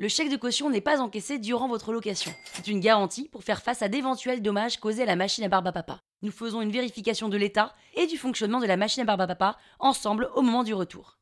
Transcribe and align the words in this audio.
Le 0.00 0.08
chèque 0.08 0.30
de 0.30 0.36
caution 0.38 0.70
n'est 0.70 0.80
pas 0.80 1.02
encaissé 1.02 1.38
durant 1.38 1.68
votre 1.68 1.92
location. 1.92 2.32
C'est 2.54 2.68
une 2.68 2.80
garantie 2.80 3.28
pour 3.28 3.44
faire 3.44 3.60
face 3.60 3.82
à 3.82 3.88
d'éventuels 3.88 4.40
dommages 4.40 4.78
causés 4.78 5.02
à 5.02 5.04
la 5.04 5.14
machine 5.14 5.44
à 5.44 5.48
barbe 5.48 5.70
papa. 5.74 6.00
Nous 6.22 6.32
faisons 6.32 6.62
une 6.62 6.72
vérification 6.72 7.28
de 7.28 7.36
l'état 7.36 7.74
et 7.92 8.06
du 8.06 8.16
fonctionnement 8.16 8.60
de 8.60 8.66
la 8.66 8.78
machine 8.78 9.02
à 9.02 9.04
barbe 9.04 9.26
papa 9.26 9.58
ensemble 9.78 10.30
au 10.34 10.40
moment 10.40 10.64
du 10.64 10.72
retour. 10.72 11.18